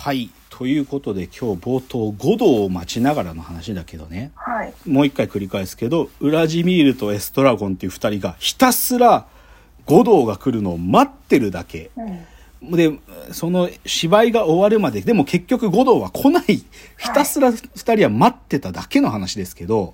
[0.00, 0.30] はい。
[0.48, 4.32] ということで今日冒頭5度を待ちながらの話だけどね。
[4.34, 4.72] はい。
[4.88, 9.26] もう一回繰り返すけど、ウラジミールとエストラゴンっていう二人がひたすら
[9.84, 11.90] 五道が来るのを待ってるだけ。
[12.62, 12.70] うん。
[12.70, 12.98] で、
[13.32, 16.44] その芝居が終わるまで、でも結局五道は来ない。
[16.46, 16.64] ひ
[17.12, 19.92] たすら二人は待ってただけの話ですけど、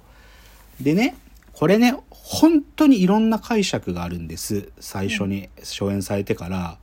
[0.80, 1.16] でね、
[1.52, 4.70] これね、本当にいろんな解釈があるんです。
[4.78, 6.78] 最初に初演されてから。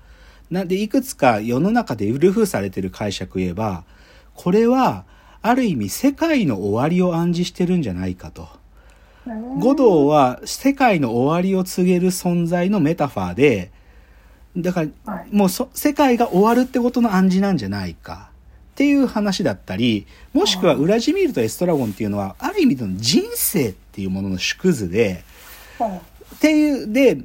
[0.54, 3.84] なんで、いくつか世の中でウルフされてる解釈言えば、
[4.36, 5.04] これは、
[5.42, 8.48] ある意味世界の終わりを暗示してるんじゃないかと。
[9.60, 13.72] 五道は世界の終わりを告げる存在のメタファーで、
[14.56, 18.30] だから、はいもうそ世界が終わるってことの暗示なんじゃないか
[18.74, 25.24] っていう話だったり、もしくはウラジミールとエストラゴンっていうのは、ある意味での人生っていうものの縮図で、
[25.80, 25.98] うん。
[25.98, 26.02] っ
[26.40, 27.18] ていう、で、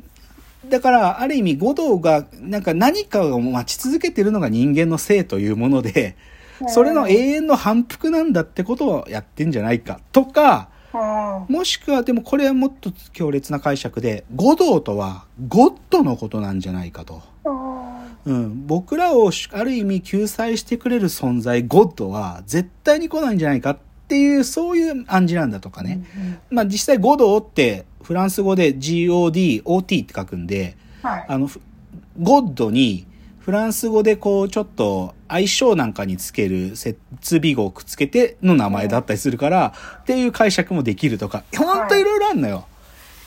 [0.69, 6.17] だから、ある意味、五道が、なんか何かを待ち続けてるのが人間の性というもので、
[6.69, 10.97] それの永遠の反復なんだってことをやってんじゃないか、とか、う
[11.51, 11.55] ん。
[11.55, 17.23] もしくは、でもこれはもっと強烈な解釈で、五道とはゴッドのことなんじゃないかと。
[18.25, 26.03] うん、僕らをある意味救済してくれる存在、ゴッドは絶対に来ないんじゃないかっていう、そういう暗示なんだとかね。
[26.51, 31.27] まあ実際ゴドってフランス語で GOD、OT って書くんで、はい。
[31.29, 31.61] あの、ふ
[32.21, 33.07] ゴッドに
[33.39, 42.67] フランス語でこうちょっと相性なんかにつける設備語をくっつけての名前だったりするから、っていう解釈もできるとか、ほんといろいろあるのよ。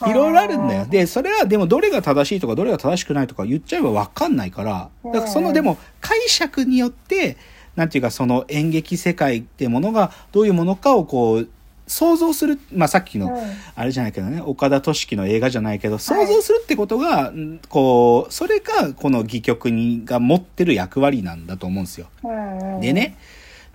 [0.07, 0.85] いろいろあるんだよ。
[0.85, 7.37] で、それはでもどれが正しいとかどれが正しくないとか言っちゃえばわかんないから、だからそのでも解釈によって、
[7.75, 11.49] なんていうかその演劇世界ってものがどういうものかをこう、
[11.91, 13.41] 想像する、まあさっきのうん
[13.75, 22.07] あれじゃないけどね、岡田敏樹の映画じゃないけど、想像するってことが、んこう、それがこの戯曲にが持ってる役割なんだと思うんですよ。
[22.23, 22.79] うん。
[22.79, 23.17] でね、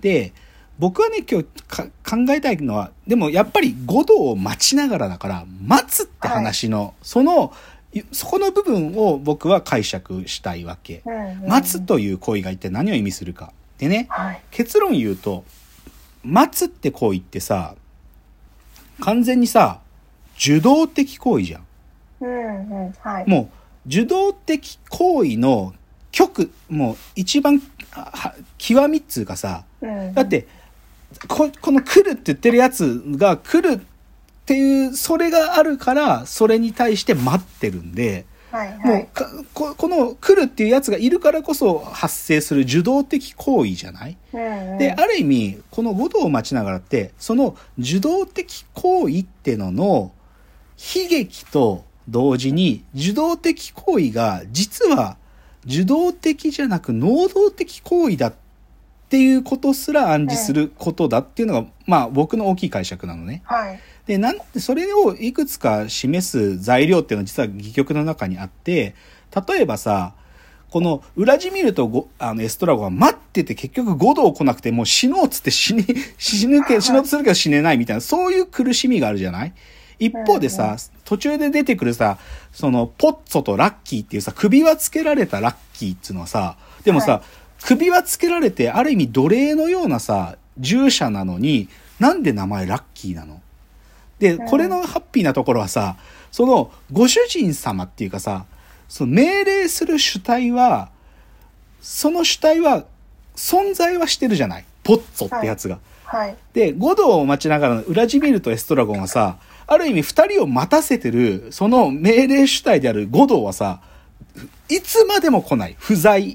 [0.01, 0.33] で、
[0.79, 7.53] 僕はね、今日か考えたいのは、でもやっぱり五道を待ちながらだから、待つって話の、その、
[7.93, 11.03] いそこの部分を僕は解釈したいわけ。
[11.05, 11.47] うん。
[11.47, 13.53] 待つという行為が一体何を意味するか。
[13.77, 14.41] でね、はい。
[14.49, 15.43] 結論言うと、
[16.23, 17.75] 待つって行為ってさ、
[18.99, 19.79] 完全にさ、
[20.37, 21.65] 受動的行為じゃん。
[22.21, 22.85] うん。
[22.85, 22.93] うん。
[22.99, 23.29] はい。
[23.29, 23.49] も
[23.85, 25.73] う、受動的行為の
[26.11, 27.61] 極、もう一番、
[28.57, 30.13] 極みっつうかさ、うん。
[30.13, 30.47] だって、
[31.27, 33.79] ここの来るって言ってるやつが来るっ
[34.45, 38.25] ていう、それがあるから、それに対して待ってるんで、
[38.57, 38.77] はい。
[38.79, 39.07] もうはい。
[39.07, 44.17] かこ、この来るっていうやつがいるからこそ発生する受動的行為じゃない？
[44.33, 44.77] うん。
[44.77, 50.11] で、ある意味、この五道を待ちながらって、その受動的行為ってのの
[50.77, 55.17] 悲劇と同時に、受動的行為が実は
[55.65, 58.33] 受動的じゃなく能動的行為だっ
[59.09, 63.41] ていうことすら暗示することだっていうのが、まあ僕の大きい解釈なのね。
[63.45, 63.79] はい。
[64.07, 68.95] で、なんで、それをいくつか示す材料っていうのは実は戯曲の中にあって、
[69.47, 70.13] 例えばさ、
[70.69, 75.85] このウラジミールとゴあのエストラゴンは待ってて結局5度来なくてもう死のうっつって死に、
[76.17, 79.53] 死ぬけ、死のうとするけど死ねないみたいな、そういう苦しみがあるじゃない？
[79.99, 82.17] 一方でさ、途中で出てくるさ、
[82.51, 87.23] その、ポッツォとラッキーっていうさ、首輪つけられたラッキーっていうのはさ、でもさ、は
[87.63, 91.67] 首輪つけられて、ある意味奴隷のようなさ、従者なのに、
[91.99, 93.41] なんで名前ラッキーなの？
[94.19, 95.97] で、うんこれのハッピーなところはさ、
[96.31, 98.45] その、ご主人様っていうかさ、
[98.87, 100.89] その命令する主体は、
[101.81, 102.85] その主体は、
[103.35, 105.79] 存在はしてるじゃないポッツォってやつが。
[106.05, 106.35] はい。
[106.53, 113.81] で、五道を待ちながらのウラジミールとエストラゴンはさ、ある意味二人を待たせてる、その命令主体である五道はさ、
[114.69, 115.75] いつまでも来ない。
[115.77, 116.33] 不在。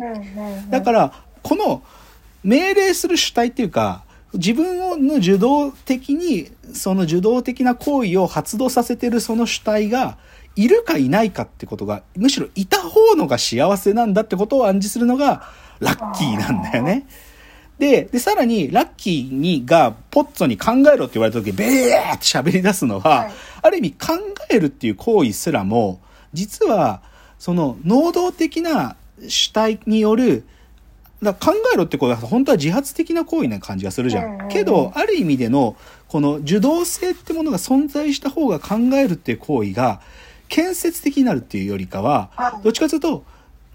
[0.70, 1.12] だから、
[1.42, 1.82] この
[2.44, 4.04] 命令する主体っていうか、
[4.34, 10.18] 自分の受動的に、その受動的な行為を発動させてるその主体が、
[10.54, 15.48] いるかいないかってことが、むしろいた方のが幸せなんだってことを暗示するのが、
[15.80, 17.06] ラッキーなんだよね。
[17.78, 23.32] で、で、さらに、ラッキーに、が、ポッツォに考えろって言われた時、ベーって喋り出すのは、はい
[23.62, 24.18] ある意味考
[24.50, 26.00] えるっていう行為すらも、
[26.32, 27.00] 実は、
[27.38, 28.96] その、能動的な
[29.28, 30.44] 主体による、
[31.22, 34.48] だ考えろってことは本当は自発的な行為な感じがするじゃん。
[34.48, 35.76] けど、ある意味での、
[36.08, 40.00] この受動性ってものが存在した方が考えるっていう行為が、
[40.48, 43.24] 建設的になるっていうよりかはは、いどっちかというと、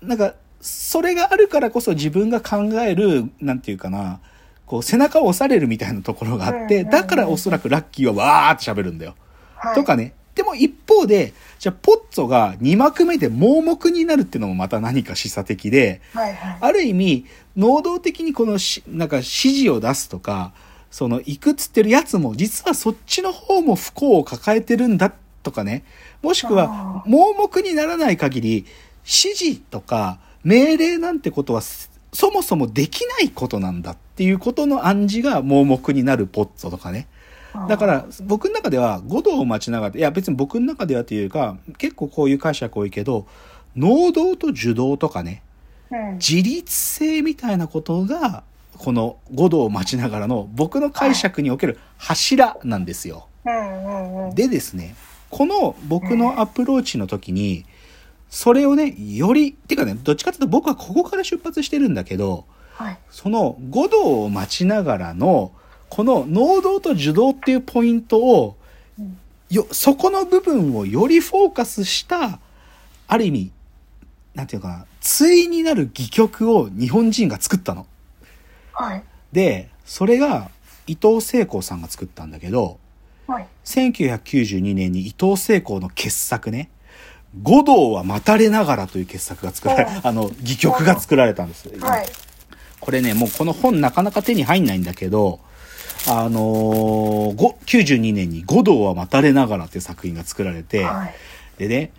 [0.02, 4.20] なんか、それがあるからこそ自分が考える、なんていうかな、
[4.66, 9.16] こう背中を押されるみたいなところがあって、だからおそらくラッキーはわーって喋るんだよ。
[9.56, 9.76] はい。
[9.76, 10.14] とかね。
[10.38, 16.58] でも一方で、じゃあポッツォが2幕目で盲目になるっていうのもまた何か示唆的で、はいはい。
[16.62, 17.26] ある意味、
[17.56, 20.54] 能動的にこのし、なんか指示を出すとか、
[20.92, 25.12] その行くっつってるやつも実はそっちの方も不幸を抱えてるんだ
[25.42, 25.84] とかね。
[26.22, 28.66] もしくはあ、盲目にならない限り、
[29.04, 37.08] 指示とか命令なんてことはそもそもできないことなんだっていうことの暗示が盲目になるポッツォとかね。
[37.68, 43.28] だから僕の中では五道を待ちながらいや別に僕の中ではというか結構こういう解釈多いけど
[43.76, 45.44] 能動と受動とかね
[45.92, 48.44] うん、自律性みたいなことが
[48.78, 53.28] この五道を待ちながらの僕の解釈における柱なんですよ。
[54.34, 54.96] でですね
[55.30, 57.66] この僕のアプローチの時に
[58.30, 62.98] それをねよりてかねどっちかというと僕はここから出発してるんだけどはい。
[63.10, 65.52] その五道を待ちながらの
[65.90, 68.58] この能動と受動っていうポイントを
[69.00, 69.18] うん
[69.50, 72.40] よそこの部分をよりフォーカスした
[73.08, 73.52] ある意味
[74.36, 77.88] なんていうのかな対になる戯曲を日本人が作ったの。
[78.74, 79.04] はい。
[79.32, 80.50] でそれが
[80.86, 82.80] 伊藤聖光さんが作ったんだけど
[83.26, 83.48] はい。
[83.64, 86.70] 1992年に伊藤聖光の傑作ね
[87.42, 91.70] 「五道は待たれながら」という傑作が作られうんあの戯曲が作られたんです。
[91.80, 92.06] はい。
[92.80, 95.40] これね、もうこの本なかなか手に入んないんだけど、
[96.10, 101.14] あのー、ご92年に五道は待たれながらっていう作品が作られて、はい。
[101.58, 101.92] でね、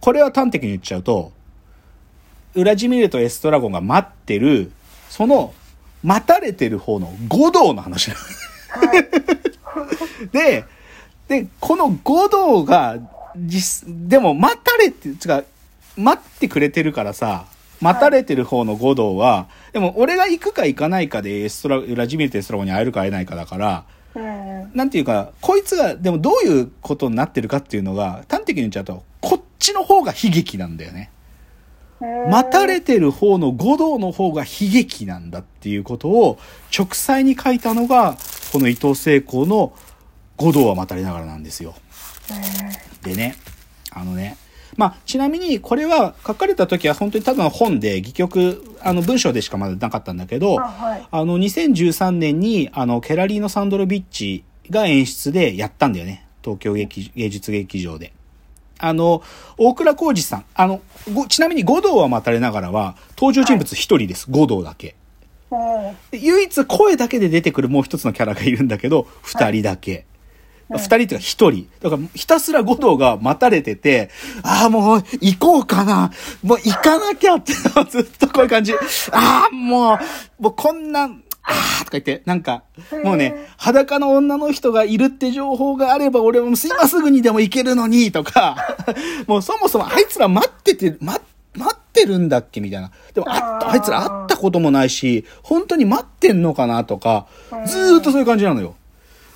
[0.00, 1.32] これは端的に言っちゃうと、
[2.54, 4.70] ウラジミールとエストラゴンが待ってる、
[5.08, 5.54] その、
[6.04, 9.08] 待たれてる方の五道の話なのはい。
[10.32, 10.64] で、
[11.28, 12.98] で、この五道が、
[13.36, 15.42] 実、でも待たれて、つか、
[15.96, 17.46] 待ってくれてるからさ、
[17.82, 23.84] 待たれてる方の五道は、でも俺が行くか行かないかでエストラ、ウラジミールとエストラゴンに会えるか会えないかだから、
[24.14, 24.70] うん。
[24.74, 31.10] なんていうか、こいつが、でもどういうことになってるかっていうのが、端的に言っちゃうと、こっちの方が悲劇なんだよね。
[32.28, 36.38] 待たれてる方の五道の方が悲劇なんだっていうことを
[36.76, 38.16] 直裁に書いたのが、
[38.52, 39.72] この伊藤聖光の
[40.36, 41.74] 五道は待たれながらなんですよ。
[43.02, 43.36] でね、
[43.90, 44.36] あのね、
[44.76, 51.06] まあ、ちなみにこれは書かれた時は本当にただの本で、戯曲、あの文章でしかまだなかったんだけど、あはい。
[51.10, 56.26] あの、2013年に、あの、ケラリーノ・サンドロビッチが演出でやったんだよね。
[56.42, 58.12] 東京劇芸術劇場で。
[58.78, 59.22] あの、
[59.58, 60.44] 大倉浩二さん。
[60.54, 60.80] あの、
[61.12, 64.26] ごちなみに五道は待たれながらは、登場人物一人です。
[64.28, 64.96] 五道だけ。
[66.12, 70.06] 唯一声だけで出てくるもう一つのキャラがいるんだけど、二人だけ。
[70.76, 71.68] 二、人っていうか一人。
[71.80, 74.10] だからひたすら五道が待たれてて、
[74.42, 76.12] ああ、もう行こうかな。
[76.42, 77.52] もう行かなきゃって、
[77.90, 78.74] ずっとこういう感じ。
[79.12, 81.04] ああ、もう、もうこんな、
[81.44, 82.62] ああとか言って、なんか、
[83.04, 88.56] もうね、裸の女の人がいるって情報があれば俺も今すぐにでも行けるのに、とか、
[89.26, 91.20] もうそもそもあいつら待ってて、待
[91.54, 92.90] 待ってるんだっけみたいな。
[93.12, 97.26] でもあった、あいつら会ったこともないし、本当に待ってんのかなとか、
[97.66, 98.74] ずーっとそういう感じなのよ。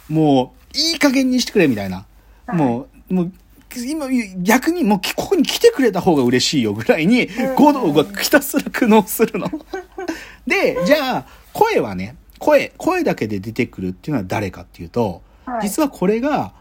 [0.09, 2.07] もう、いい加減にしてくれ、みたいな。
[2.53, 3.33] もう、もう、
[3.77, 4.09] 今、
[4.39, 9.51] 逆にもう、ここに来てくれた方が嬉しいよぐらいに、五道がひたすら苦悩するの。
[10.47, 16.53] で、じゃあ、声はね、声、声だけで出てくるっていうのは誰かっていうと、はい実はこれが、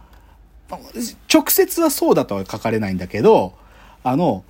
[1.33, 3.53] 直接はそうだとは書かれないんだけど、
[4.03, 4.43] あの、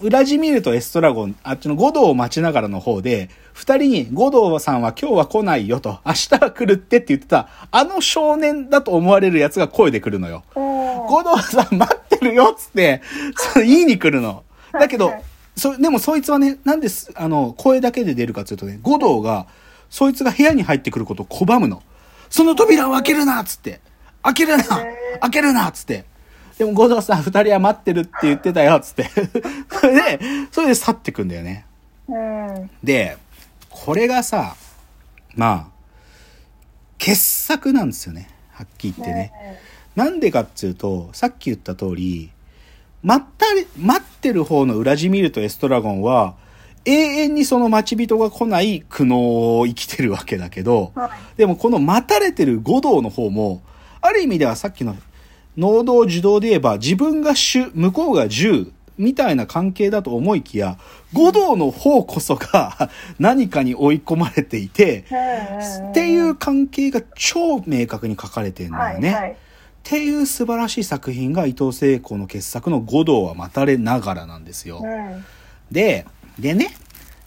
[0.00, 10.42] ウラジミールとエストラゴン、あっちの五道を待ちながらの方で、二人に五道さんは今日は来ないよと、明日は来るってって言ってた、あの少年だと思われるやつが声で来るのよ。
[10.54, 13.02] 五道さん待ってるよっつって、
[13.36, 14.42] その言いに来るの。
[14.72, 15.12] だけど
[15.56, 19.46] そ、でもそいつはね、なんです、あの、声だけで出るかっていうとね、五道が、
[19.88, 21.82] そいつが部屋に入ってくることを拒むの。
[22.28, 23.80] その扉を開けるなっつって。
[24.22, 24.64] 開けるな
[25.20, 26.04] 開けるなっつって。
[26.58, 29.10] でも五道さん二人は待ってるって言ってたよっつって。
[29.80, 30.20] そ れで、
[30.52, 31.66] それで去ってくんだよね。
[32.08, 32.70] うん。
[32.82, 33.16] で、
[33.70, 34.56] これがさ、
[35.34, 35.74] まあ、
[36.98, 38.28] 傑作なんですよね。
[38.52, 39.32] はっきり言ってね。
[39.96, 42.30] なんでかっていうと、さっき言った通り、
[43.02, 46.36] 待ったり、待ってる方のウラジミールとエストラゴンは、
[46.84, 53.62] 永遠にその待ち人が来ない苦悩を生きてるわけだけど、はいでもこの待たれてる五道の方も、
[54.00, 54.94] ある意味ではさっきの
[55.56, 60.78] 能動受動で言えば自分が主、向こうが従みたいな関係だと思いきや、
[61.12, 65.04] 五道の方こそが 何かに追い込まれていて、
[65.90, 69.08] っていう関係が超明確に書かれてるんだよね。
[69.10, 69.30] はいはい。
[69.32, 69.36] っ
[69.82, 74.80] ていう素晴らしい作品が伊藤聖子の傑作の五道は待たれながらなんですよ。
[74.82, 75.24] うん。
[75.70, 76.06] で、
[76.38, 76.74] でね、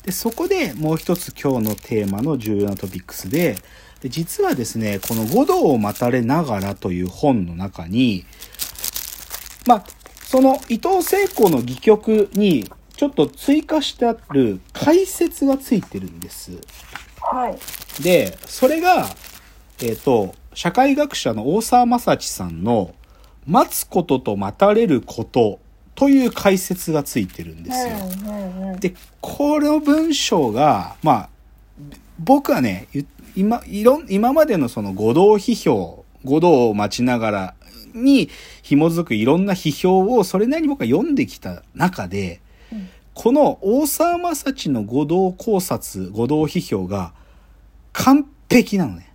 [0.07, 3.57] で、そこでもう一つ今日のテーマの重要なトピックスで、
[3.99, 8.23] で実はですね、この五道を待たれながらという本の中に、
[9.65, 9.83] まあ、
[10.23, 16.53] その伊藤聖子の戯曲にちょっと追加してある解説がついてるんです。
[17.19, 18.01] はい。
[18.01, 19.09] で、それが、
[19.83, 22.95] えっ、と、社会学者の大沢正知さんの、
[23.45, 25.59] 待つことと待たれること
[25.97, 28.77] という解説がついてるんですよ。
[28.79, 31.29] で、この文章が、まあ、
[32.19, 37.53] 僕はね、ゆ今、いろん、今までのその五道批評、五道を待ちながら
[37.95, 38.29] に
[38.61, 47.13] 紐づくいろんな批評をそれなりに僕は読んできた中で、うんこの大沢正知の五道考察、五道批評が
[47.91, 49.07] 完璧なのね。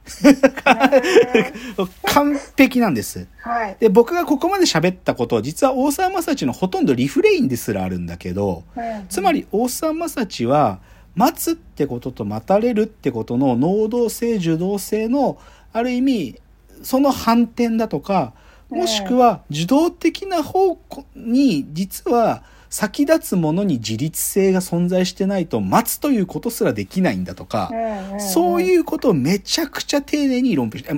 [2.05, 3.29] 完璧なんです。
[3.39, 3.77] はい。
[3.79, 10.81] で、僕がここまで喋ったことは実は大沢正知のほとんどリフレインですらあるんだけど、うんつまり大沢正知は
[11.15, 15.39] 待つってことと待たれるってことの能動性受動性の
[15.73, 16.41] ある意味
[16.83, 18.33] その反転だとか
[18.71, 27.71] もしくは受動的な方向に実は先立つものに自立性が存在してないと待つということすらできないんだとか、
[28.19, 30.91] そういうことをめちゃくちゃ丁寧に論評して、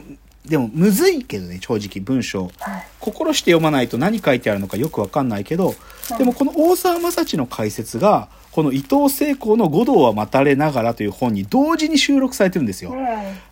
[0.47, 2.45] でもむずいけどね、正直文章。
[2.61, 2.87] はい。
[3.01, 5.75] 心して読まないと何書いてあるのかよくわかんないけど、
[6.17, 12.93] でもこの大沢正知の解説が、この伊藤聖子の五道は待たれながらという本に同時に収録されてるんですよ。
[12.93, 12.99] うん。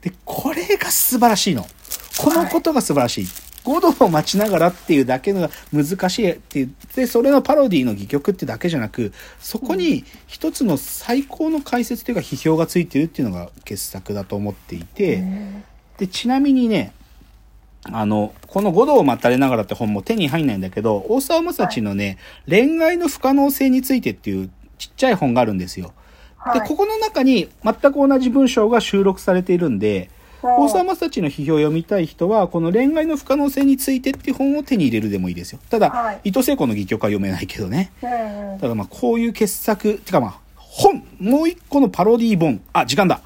[0.00, 1.64] で、これが素晴らしいの。
[2.18, 3.28] このことが素晴らしい。
[3.68, 6.74] 五道を待ちながらっていうだけが難しいっていう。
[6.96, 15.22] で、それのパロディの戯曲ってだけじゃなく、そこに一つの最高の解説というか批評がついてるっていうのが傑作だと思っていて、
[15.98, 16.92] で、ちなみにね、
[17.84, 25.92] あの、この五道を待たれながらって本も手に入んないんだけど、大沢正知のね、恋愛の不可能性についてっていうちっちゃい本があるんですよ。
[26.52, 30.10] で、はいここの中に全く同じ文章が収録されているんで、
[30.42, 35.58] 大沢正知の批評を読みたい人は、この恋愛の不可能性についてっていう本を手に入れるでもいいですよ。
[35.68, 37.90] ただ、はい伊藤聖子の戯曲は読めないけどね。
[38.02, 38.58] うんうん。
[38.58, 42.60] ただまあこういう傑作、てかまあ、本、もう一個のパロディー本。
[42.72, 43.20] あ、時間だ。